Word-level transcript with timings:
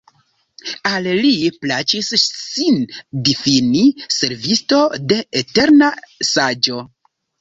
Al 0.91 1.09
li 1.25 1.33
plaĉis 1.65 2.09
sin 2.23 2.79
difini 3.29 3.83
«Servisto 4.21 4.81
de 5.13 5.23
eterna 5.43 5.91
Saĝo». 6.33 6.81